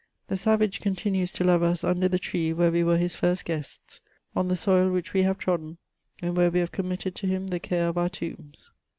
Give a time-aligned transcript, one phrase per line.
[0.29, 4.01] The savage continues to love us under the tree where we were his first guests,
[4.35, 5.77] on the soil which we have ti^odden,
[6.23, 8.71] and where we have committed to him the care of our tomhs.